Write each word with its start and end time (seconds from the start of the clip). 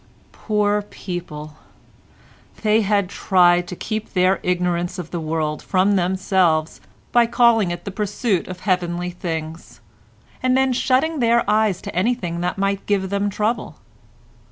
Poor 0.31 0.81
people! 0.81 1.57
They 2.63 2.81
had 2.81 3.07
tried 3.07 3.67
to 3.67 3.75
keep 3.75 4.13
their 4.13 4.39
ignorance 4.41 4.97
of 4.97 5.11
the 5.11 5.19
world 5.19 5.61
from 5.61 5.95
themselves 5.95 6.81
by 7.11 7.27
calling 7.27 7.69
it 7.69 7.85
the 7.85 7.91
pursuit 7.91 8.47
of 8.47 8.61
heavenly 8.61 9.11
things, 9.11 9.79
and 10.41 10.57
then 10.57 10.73
shutting 10.73 11.19
their 11.19 11.47
eyes 11.47 11.83
to 11.83 11.95
anything 11.95 12.41
that 12.41 12.57
might 12.57 12.87
give 12.87 13.11
them 13.11 13.29
trouble. 13.29 13.77